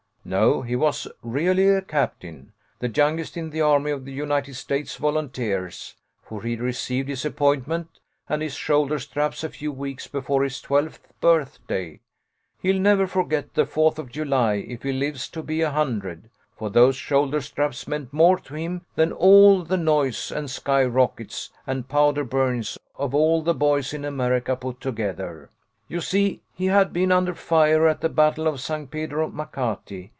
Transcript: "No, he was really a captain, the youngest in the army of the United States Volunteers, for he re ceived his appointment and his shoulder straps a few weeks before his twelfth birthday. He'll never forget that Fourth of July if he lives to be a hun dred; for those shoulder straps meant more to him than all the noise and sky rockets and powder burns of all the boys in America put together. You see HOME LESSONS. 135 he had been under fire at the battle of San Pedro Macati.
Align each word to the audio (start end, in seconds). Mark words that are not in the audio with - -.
"No, 0.31 0.61
he 0.61 0.75
was 0.75 1.07
really 1.23 1.67
a 1.67 1.81
captain, 1.81 2.53
the 2.77 2.87
youngest 2.87 3.35
in 3.35 3.49
the 3.49 3.61
army 3.61 3.89
of 3.89 4.05
the 4.05 4.13
United 4.13 4.53
States 4.53 4.95
Volunteers, 4.95 5.95
for 6.21 6.43
he 6.43 6.55
re 6.55 6.71
ceived 6.71 7.07
his 7.07 7.25
appointment 7.25 7.99
and 8.29 8.41
his 8.43 8.53
shoulder 8.53 8.99
straps 8.99 9.43
a 9.43 9.49
few 9.49 9.71
weeks 9.71 10.05
before 10.07 10.43
his 10.43 10.61
twelfth 10.61 11.07
birthday. 11.21 11.99
He'll 12.61 12.77
never 12.79 13.07
forget 13.07 13.55
that 13.55 13.65
Fourth 13.65 13.97
of 13.97 14.11
July 14.11 14.53
if 14.57 14.83
he 14.83 14.93
lives 14.93 15.27
to 15.29 15.41
be 15.41 15.61
a 15.61 15.71
hun 15.71 15.97
dred; 15.99 16.29
for 16.55 16.69
those 16.69 16.95
shoulder 16.95 17.41
straps 17.41 17.87
meant 17.87 18.13
more 18.13 18.37
to 18.41 18.53
him 18.53 18.85
than 18.93 19.11
all 19.11 19.63
the 19.63 19.75
noise 19.75 20.31
and 20.31 20.49
sky 20.51 20.85
rockets 20.85 21.49
and 21.65 21.89
powder 21.89 22.23
burns 22.23 22.77
of 22.95 23.13
all 23.15 23.41
the 23.41 23.55
boys 23.55 23.91
in 23.91 24.05
America 24.05 24.55
put 24.55 24.79
together. 24.81 25.49
You 25.87 25.99
see 25.99 26.23
HOME 26.23 26.29
LESSONS. 26.29 26.59
135 26.59 26.59
he 26.61 26.65
had 26.69 26.93
been 26.93 27.11
under 27.11 27.33
fire 27.33 27.87
at 27.87 27.99
the 28.01 28.07
battle 28.07 28.47
of 28.47 28.61
San 28.61 28.85
Pedro 28.87 29.27
Macati. 29.29 30.09